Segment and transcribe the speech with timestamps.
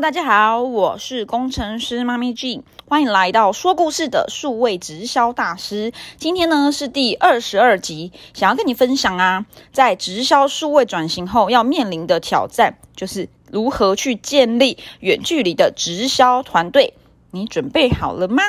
[0.00, 5.92] 大家好，我是工程师妈咪 G，欢迎来到说故事的数位直销大师。
[6.18, 16.94] 今天呢是第二十二集，想要跟你分享啊，在直销数位转型后要面临的挑战，就是如何去建立远距离的直销团队。
[17.32, 18.44] 你准备好了吗？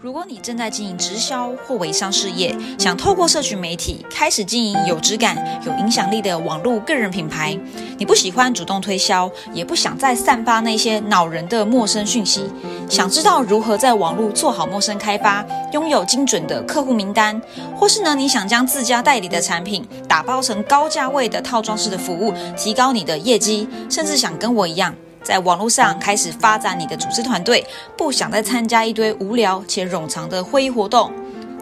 [0.00, 5.36] 如果你正在经营直销或微商事业，想透过社群媒体开始经营有质感、
[5.66, 7.58] 有影响力的网络个人品牌，
[7.98, 12.48] 你不喜欢主动推销，也不想再散发那些恼人的陌生讯息，
[12.88, 17.42] 想知道如何在网络做好陌生开发，拥有精准的客户名单，
[17.76, 24.94] 或是呢你想将自家代理的产品打包成高价位的套装式的服务，提高你的业绩，甚至想跟我一样。
[25.28, 27.62] 在网络上开始发展你的组织团队，
[27.98, 31.12] 不想再参加一堆无聊且冗长的会议活动。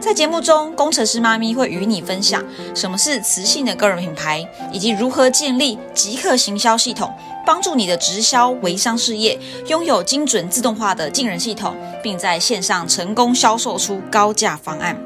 [0.00, 2.44] 在节目中，工程师妈咪会与你分享
[2.76, 7.12] 什么是磁性的个人品牌，以及如何建立即刻行销系统，
[7.44, 9.36] 帮助你的直销微商事业
[9.66, 14.96] 拥有精准自动化的进人系统，并在线上成功销售出高价方案。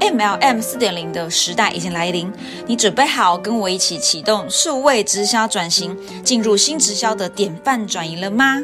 [0.00, 2.32] MLM 四点零的时代已经来临，
[2.66, 8.62] 你准备好跟我一起启动数位直销转型，进入新直销的典范转移了吗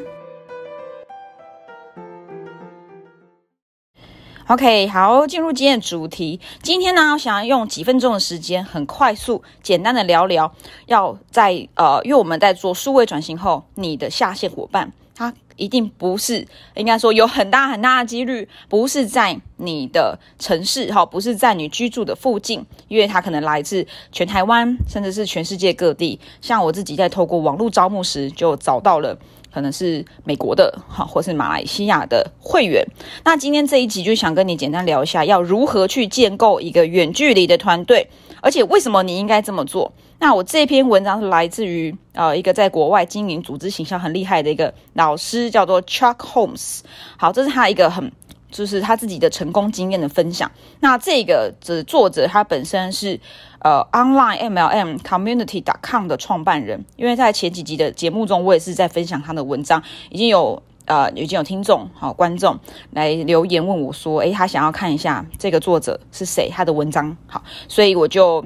[4.48, 6.40] ？OK，好，进入今天的主题。
[6.62, 10.54] 今天呢，我想要用几分钟的时间，很快速、简单的聊聊，
[10.86, 14.92] 要在呃，因为我们在做数位转型后，你的下线伙伴。
[15.22, 26.18] 它一定不是，应该说有很大很大的几率不是在你的城市哈，不是在你居住的附近，因为它可能来自全台湾，甚至是全世界各地。
[26.40, 29.16] 像我自己在透过网络招募时，就找到了
[29.52, 32.84] 可能是美国的哈，或是马来西亚的会员。
[33.24, 38.08] 那今天这一集就想跟你简单聊一下，要如何去建构一个远距离的团队，
[38.42, 39.90] 而且为什么你应该这么做。
[40.18, 46.80] 那我这篇文章是来自于呃一个在国外经营组织形象很厉害的一个老师，叫做 Chuck Holmes。
[47.16, 48.12] 好，这是他一个很
[48.50, 50.50] 就是他自己的成功经验的分享。
[50.80, 53.18] 那这个的作者他本身是
[53.60, 56.84] 呃 Online MLM Community dot com 的创办人。
[56.96, 62.58] 因为在前几集的节目中，我也是在分享他的文章，已经有呃已经有听众好观众
[62.90, 68.44] 来留言问我说，诶，他想要看一下这个作者是谁，他的文章好，所以我就。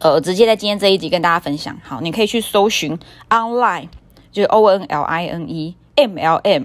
[0.00, 1.78] 呃，直接在今天这一集跟大家分享。
[1.84, 3.88] 好，你可以去搜寻 online，
[4.32, 6.64] 就是 O N L I N E M L M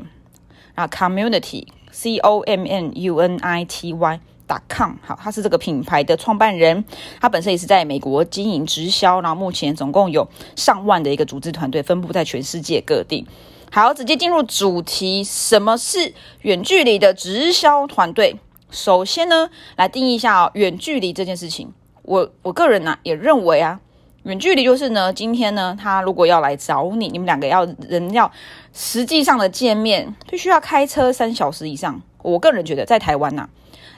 [0.74, 4.94] 然后，community C O M N U N I T Y dot com。
[5.02, 6.84] 好，他是这个品牌的创办人，
[7.20, 13.28] 他本身也是在美国经营直销，然后目前总共有上万的一个组织团队，分布在全世界各地。
[13.70, 18.40] 好，直接进入主题，什么是远距离的直销团队？
[18.72, 21.72] 首先呢，来定义一下哦远距离这件事情。
[22.02, 23.80] 我我个人呢也认为啊，
[24.24, 28.32] 远距离就是呢，今天呢，他如果要来找你，你们两个要人要
[28.74, 32.02] 实际上的见面，必须要开车三小时以上。
[32.24, 33.48] 我个人觉得在台湾呐，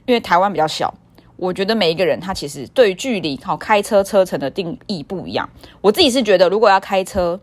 [0.06, 0.94] 因为台湾比较小，
[1.38, 5.50] 我觉得每一个人他其实对距离好开车车程的定义不一样。
[5.79, 7.40] 我自己是觉得，如果要开车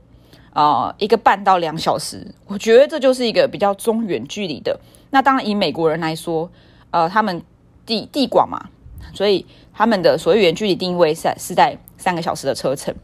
[0.63, 4.79] 啊一个半到两小时，我觉得这就是一个比较中远距离的。
[5.11, 6.51] 那当然以美国人来说，
[6.91, 7.43] 呃，他们
[7.85, 8.71] 地地广嘛。
[9.15, 12.95] 所以他们的所谓远距离定位是是在三个小时的车程。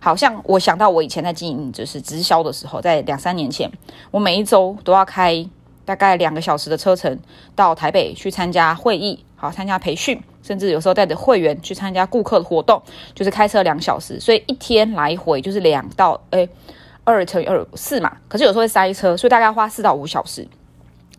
[0.00, 3.70] 好像我想到我以前在经营就是直销的时候，在两三年前，
[4.10, 5.48] 我每一周都要开
[5.86, 7.18] 大概两个小时的车程
[7.54, 12.82] 到台北去参加会议，好参加培训，甚至有时候带着会员去参加顾客的活动，
[13.14, 16.46] 就是开车两小时，所以一天来回就是两到诶
[17.04, 18.12] 二乘以二四嘛。
[18.28, 20.46] 可是有时候会塞车，所以大概花四到五小时。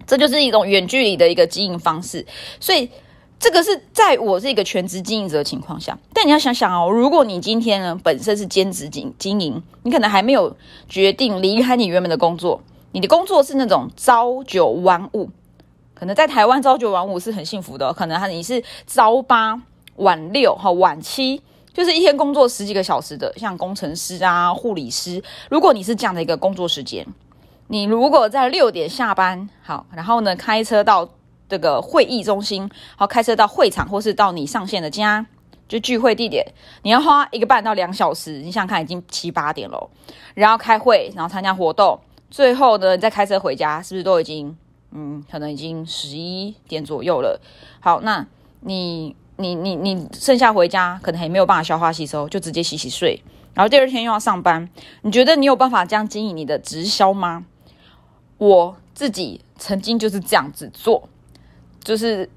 [0.06, 2.26] 这就是一种远距离的一个经营方式，
[2.60, 2.90] 所以。
[3.40, 10.56] 这个是在我是一个全职经营者的情况下，但你要想想哦，如果你今天呢本身是兼职经经营，你可能还没有
[10.88, 12.62] 决定离开你原本的工作，
[12.94, 15.30] 你的工作是那种朝九晚五，
[15.94, 19.62] 可能在台湾朝九晚五是很幸福的，可能你是朝八
[19.98, 21.42] 晚六哈晚七，
[21.74, 27.06] 就是一天工作十几个小时的，像工程师啊、护理师，如果你是这样的一个工作时间，
[27.68, 31.10] 你如果在六点下班好，然后呢开车到。
[31.50, 35.24] 这个会议中心，好开车到会场，或是到你上线的家，
[35.68, 36.44] 就聚会地点，
[36.82, 38.40] 你要花一个半到两小时。
[38.40, 39.90] 你想想看，已经七八点了，
[40.34, 42.00] 然后开会，然后参加活动，
[42.32, 44.58] 最后呢，你再开车回家，是不是都已经，
[44.92, 47.40] 嗯，可能已经十一点左右了？
[47.82, 48.26] 好，那
[48.62, 53.22] 你你你你剩下回家，可能还没有办法消化吸收，就直接洗洗睡，
[53.54, 54.70] 然后第二天又要上班。
[55.02, 57.46] 你觉得你有办法这样经营你的直销吗？
[58.38, 61.10] 我自己曾经就是这样子做。
[61.84, 62.30] 就是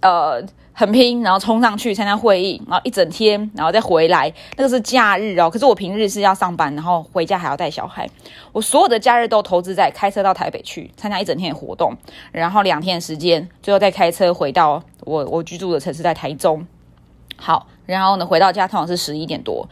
[0.00, 0.40] 呃，
[0.74, 5.50] 很拼，然后冲上去参加会议，然后一整天，然后再回来，那个是假日哦。
[5.50, 8.08] 可是我平日是要上班，然后回家还要带小孩。
[8.52, 11.94] 我所有的假日都投资在开车到台北去参加一整天的活动，
[12.32, 16.66] 然后两天的时间，最后再开车回到我我居住的城市在台中。
[17.36, 19.68] 好，然后呢回到家通常是十一点多，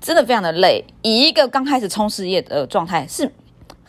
[0.00, 0.84] 真的非常的累。
[1.02, 3.30] 以一个刚开始冲事业的状态是。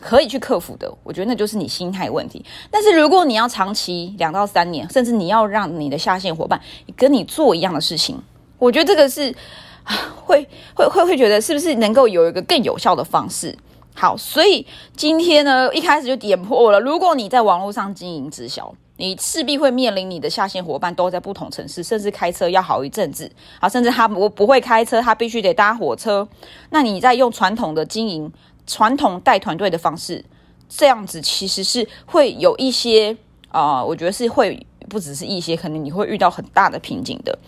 [0.02, 2.44] 可以去克服的，我觉得那就是你心态问题。
[2.72, 6.60] 但是如果你要长期两到三年，甚至你要让你的下线伙伴
[6.96, 8.20] 跟你做一样的事情，
[8.58, 9.32] 我觉得这个是
[10.26, 13.56] 会会会会觉得是不是能够有一个更有效的方式？
[13.94, 14.66] 好，所以
[14.96, 26.26] 今天呢一开始就点破了，如果你在网络上经营直销，你势必会面临你的下线伙伴都在不同城市，甚至开车要好一阵子，好，甚至他不不会开车，他必须得搭火车。
[26.70, 28.32] 那你在用传统的经营。
[28.66, 30.24] 传统带团队的方式，
[30.68, 33.16] 这样子其实是会有一些
[33.48, 37.38] 啊，我觉得是会不只是一些，可能你会遇到很大的瓶颈的。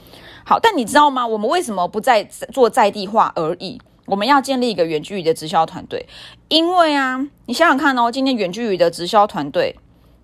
[0.45, 1.27] 好，但你知道吗？
[1.27, 3.81] 我们为什么不在做在地化而已？
[4.07, 6.07] 我们要建立一个远距离的直销团队，
[6.49, 9.75] 因为啊，你想想看哦，今天远距离的直销团队，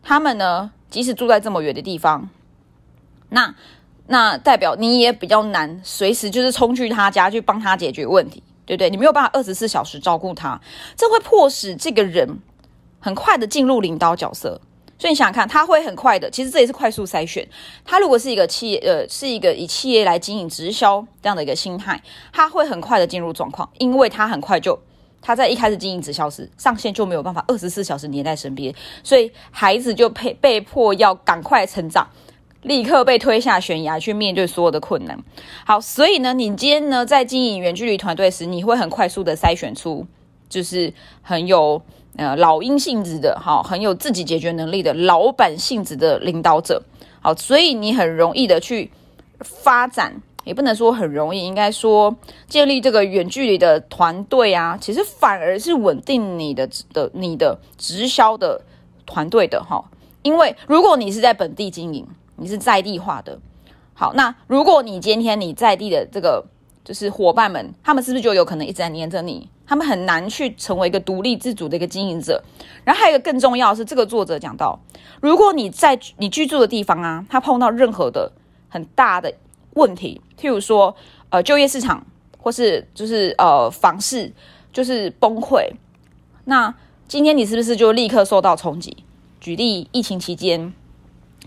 [0.03, 2.29] 他们呢，即使住在这么远的地方，
[3.31, 3.55] 那
[4.09, 8.43] 那代表你也比较难，随时就是冲去他家去帮他解决问题。
[8.71, 8.89] 对不对？
[8.89, 10.61] 你没有办法二十四小时照顾他，
[10.97, 12.39] 这会迫使这个人
[13.01, 14.61] 很快的进入领导角色。
[14.97, 17.49] 所以你想想看，他会很快的，其实这也是快速筛选。
[17.85, 22.01] 他如果是一个企业，呃，是一个以企业来经营直销这样的一个心态，
[22.33, 24.79] 他会很快的进入状况，因为他很快就
[25.21, 32.09] 他在一开始经营直销时上线就没有办法二十四小时黏在身边，所以孩子就被被迫要赶快成长。
[32.63, 35.19] 立刻被推下悬崖去面对所有的困难。
[35.65, 40.07] 好，所以呢，你今天呢在经营远距离团队时，你会很快速的筛选出
[40.49, 40.93] 就是
[41.23, 41.81] 很有
[42.17, 46.83] 呃老鹰性质的，好，很有自己解决能力的老板性质的领导者。
[47.23, 48.91] 好，所以你很容易的去
[49.41, 52.15] 发展，也不能说很容易，应该说
[52.47, 58.61] 建立这个远距离的团队啊，其实反而是稳定你的的你的直销的
[59.07, 59.83] 团队的哈。
[60.21, 62.07] 因为如果你是在本地经营。
[62.41, 63.39] 你是在地化的，
[63.93, 66.43] 好，那如果你今天你在地的这个
[66.83, 69.47] 就是伙伴们，他们是不是就有可能一直在黏着你？
[69.67, 72.43] 他们很难去成为一个独立自主的一个经营者。
[72.83, 74.81] 然后还有一个更重要的是，这个作者讲到，
[75.21, 78.33] 如果你在你居住的地方啊，他碰到任何的
[78.71, 79.33] 很大的
[79.75, 80.97] 问题，譬如说
[81.29, 82.05] 呃就业市场
[82.39, 84.33] 或是就是呃房市
[84.73, 85.71] 就是崩溃，
[86.47, 86.75] 那
[87.07, 89.05] 今天你是不是就立刻受到冲击？
[89.41, 90.73] 举例，疫情期间。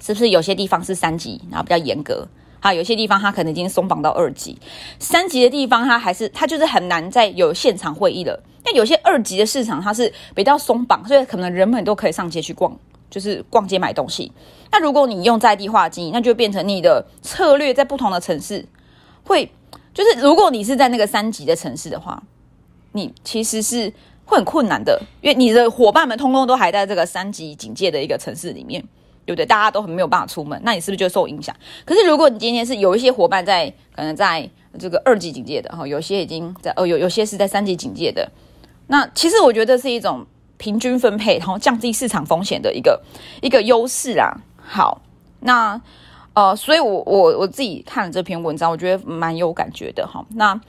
[0.06, 2.28] 是不是有些地方是三级，然后比较严格？
[2.60, 4.58] 好，有些地方它可能已经松绑到二级。
[5.00, 8.38] 三级的地方，它还是它就是很难再有现场会议了。
[8.66, 12.78] 那有些二级的市场，它是比较松绑，所以可能人们都可以上街去逛，
[13.10, 14.30] 就是逛街买东西。
[14.74, 18.66] 那如果你用在地化经营，那就变成你的策略在不同的城市
[19.24, 19.50] 会，
[19.94, 22.22] 就是如果你是在那个三级的城市的话，
[22.92, 23.94] 你其实是
[24.26, 28.84] 会很困难的，因为你的伙伴们通通都还在这个三级警戒的一个城市里面。
[29.26, 29.46] 对不对？
[29.46, 31.56] 大家都很没有办法出门，那你是不是就受影响？
[31.86, 34.50] 可是如果你今天是有一些伙伴在，可能在
[34.80, 38.30] 这个二级警戒的哈，有些已经在哦，有有些是在三级警戒的。
[38.88, 40.26] 那其实我觉得是一种
[40.58, 43.02] 平均分配，然后降低市场风险的一个
[43.42, 44.34] 一个优势啊。
[44.58, 45.02] 好，
[45.40, 45.80] 那
[46.34, 50.26] 呃，所以我我我自己看了这篇文章，我觉得蛮有感觉的哈。
[50.36, 50.60] 那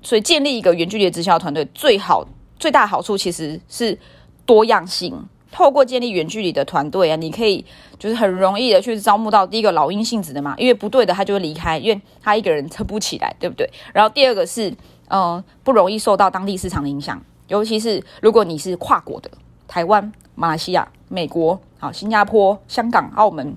[0.00, 2.26] 所以建立一个远距离直销团队，最好
[2.58, 3.98] 最大的好处其实是
[4.46, 5.28] 多样性。
[5.50, 7.64] 透过建立远距离的团队啊，你可以
[7.98, 13.68] 就是很容易的去招募到第一个老鹰性质的嘛，因为不对的他就会离开，因为他一个人撑不起来，对不对？
[13.92, 14.72] 然后第二个是，
[15.08, 19.30] 嗯，不容易受到当地市场的影响，尤其是如果你是跨国的，
[19.66, 23.56] 台湾、马来西亚、美国、好新加坡、香港、澳门，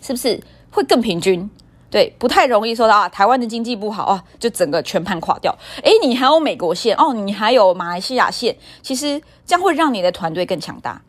[0.00, 1.48] 是不是会更平均？
[1.92, 3.06] 对，不太容易受到啊。
[3.06, 5.54] 台湾的经济不好啊，就整个全盘垮掉。
[5.82, 11.02] 诶，你还有美国线哦，你还有马来西亚线，其实这样会让你的团队更强大。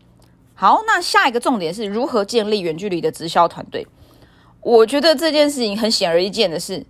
[0.53, 3.87] 好，那下一个重点是如何建立远距离的直销团队。
[4.59, 6.85] 我觉得这件事情很显而易见的是，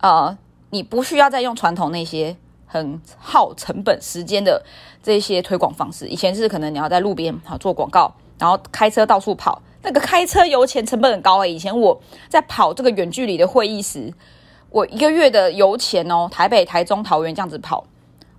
[0.00, 0.36] 呃，
[0.70, 4.60] 你不需要再用传统那些很耗成本、时间的
[5.00, 6.08] 这些推广方式。
[6.08, 9.62] 以前是可能你要在路边好做广告，然后开车到处跑。
[9.82, 14.12] 那个开车油钱成本很高诶，以前我在跑这个远距离的会议时，
[14.70, 17.84] 我一个月的油钱哦，台北、台中、桃园这样子跑，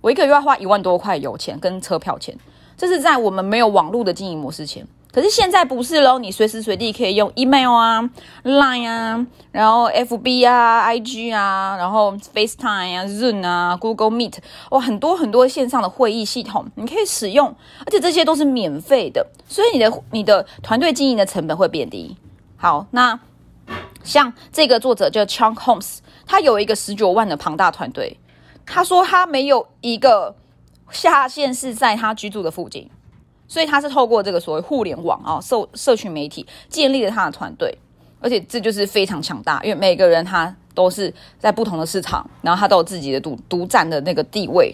[0.00, 2.36] 我一个月要花一万多块油钱跟车票钱，
[2.76, 4.86] 这是在我们没有网络的经营模式前。
[5.12, 8.02] 可是现在不是喽，你随时随地可以用 email 啊、
[8.44, 14.38] line 啊，然后 FB 啊、IG 啊，然后 FaceTime 啊、Zoom 啊、Google Meet，
[14.70, 17.48] 哇，很多很多线上的会议系统你可以使用，
[17.84, 22.16] 而且这些都是免费的，所以你的你的团队经营的成本会变低。
[22.56, 23.18] 好，那
[24.04, 28.18] 像这个作者叫 Chang Holmes，他有一个十九万的庞大团队。
[28.66, 30.36] 他说他没有一个
[30.90, 32.88] 下线是在他居住的附近，
[33.50, 37.76] 所以他是透过这个所谓互联网啊，社社群媒体建立了他的团队，
[38.20, 44.72] 而且这就是非常强大，因为每个人他都是在不同的市场，然后他都有自己的独独占的那个地位。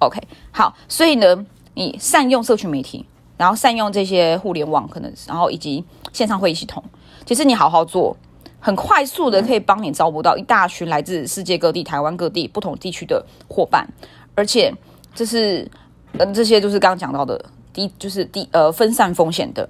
[0.00, 0.20] OK，
[0.50, 3.06] 好，所以呢，你善用社群媒体，
[3.36, 6.82] 然后善用这些互联网，可能然后以及线上会议系统，
[7.24, 8.16] 其实你好好做。
[8.60, 13.88] 很快速的可以帮你招募到一大群来自世界各地、台湾各地不同地区的伙伴，
[14.34, 14.74] 而且
[15.14, 15.70] 这是
[16.18, 17.40] 嗯，这些就是刚刚讲到的
[17.78, 19.68] 低，就是低呃分散风险的。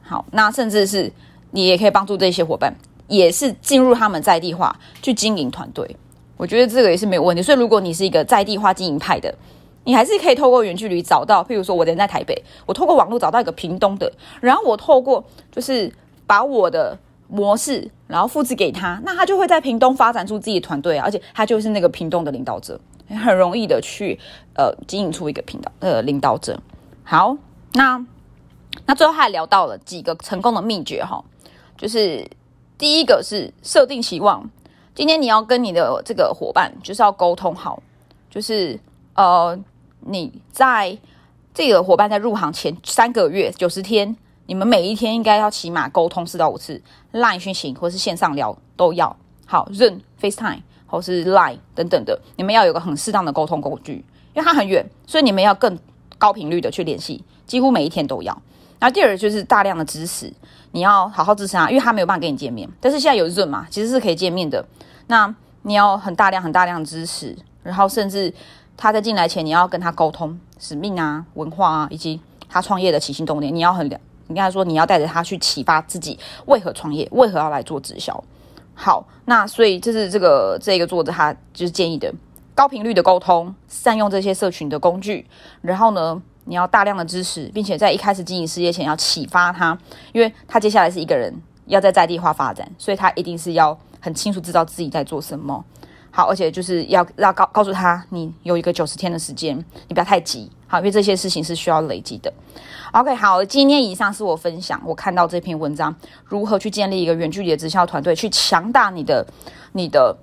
[0.00, 1.12] 好，那甚至是
[1.50, 2.72] 你也可以帮助这些伙伴，
[3.08, 5.96] 也是进入他们在地化去经营团队。
[6.36, 7.42] 我觉得这个也是没有问题。
[7.42, 9.34] 所以如果你是一个在地化经营派的，
[9.82, 15.92] 你还是可以透过远距离找到，譬如说我人在台北，我透过网络找到一个屏东的，然后我透过就是
[16.26, 16.96] 把我的。
[17.30, 22.80] 模式，然后复制给他，那他就会在屏东发展出自己的团队，而且他就是那个屏东的领导者，
[23.22, 24.18] 很容易的去
[24.54, 26.58] 呃经营出一个频道呃领导者。
[27.04, 27.36] 好，
[27.78, 28.04] 那
[28.86, 31.24] 那最后还聊到了几个成功的秘诀哈，
[31.76, 32.28] 就是
[32.76, 34.50] 第一个是设定期望，
[34.96, 37.80] 今天你要跟你的这个伙伴就是要沟通好，
[38.28, 38.78] 就是
[39.14, 39.56] 呃
[40.00, 40.98] 你在
[41.54, 44.16] 这个伙伴在入行前三个月九十天。
[44.50, 46.80] 你们每一天应该要起码沟通四到五次
[47.12, 49.14] ，Line 讯息或是线上聊都要。
[49.44, 53.96] 好，认 FaceTime 或是 Line 等等的，你们要有个很适当的沟通工具，
[54.34, 55.78] 因为它很远，所以你们要更
[56.16, 58.40] 高频率的去联系，几乎每一天都要。
[58.78, 60.32] 那第二就是大量的支持，
[60.70, 64.64] 你要好好支持他，因为他没有办法跟你见面，但是现在有润嘛，其实是可以见面的。
[65.08, 68.32] 那你要很大量、很大量的支持，然后甚至
[68.76, 73.98] 他在进来前，你要跟他沟通使命啊、文化啊，以及他创业的起心动念，你要很了。
[74.28, 78.22] 你跟他说，你要带着他去启发自己为何创业，为何要来做直销。
[78.74, 82.14] 好，那所以这是这个这个作者他就是建议的
[82.54, 85.26] 高频率的沟通，善用这些社群的工具。
[85.62, 89.78] 然后呢，你要大量的支持，并且在一开始经营事业前要启发他，
[90.12, 91.32] 因为他接下来是一个人
[91.66, 95.64] 要在在地化发展，所以他一定是要很清楚知道自己在做什么。
[96.10, 100.50] 好，而且就是要要告告诉他，你有一个九十天的时间，你不要太急。
[100.66, 102.32] 好，因为这些事情是需要累积的。
[102.92, 109.24] OK，好，今天以上是我分享我看到这篇文章，如何去建立一个远距离的直销团队，去强大你的
[109.72, 110.16] 你的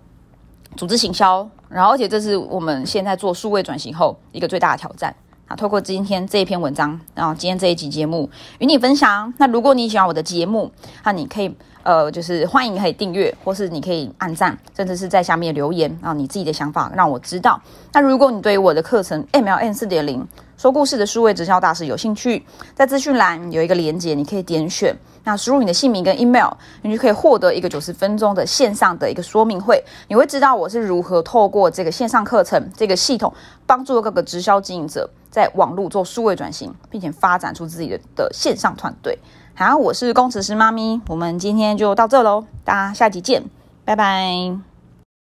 [0.75, 1.48] 组织行销。
[1.70, 5.15] 然后，而且这是我们现在做数位转型后一个最大的挑战。
[5.48, 9.32] 啊，透过今天这一篇文章，然后今天这一集节目与你分享。
[9.38, 10.72] 那如果你喜欢我的节目，
[11.04, 17.62] 那你可以呃，就是欢迎可以订阅，或是你可以按赞，甚至是在下面留言啊，你自己的想法让我知道。
[17.94, 24.95] 那如果你对于我的课程 MLN 四点零说故事的数位直销大师有兴趣，在资讯栏有一个连接，你可以点选。
[25.24, 26.51] 那输入你的姓名跟 email，
[26.83, 29.83] 你就可以获得一个九十分钟的线上的一个说明会。
[30.07, 33.33] 你会知道我是如何透过这个线上课程这个系统，
[33.65, 39.17] 帮助各个直销经营者在网络做数位转型，并且发展出自己的的线上团队。
[39.55, 43.43] 好，我是工程师妈咪，我们今天就到这喽，大家下集见，
[43.83, 44.75] 拜拜。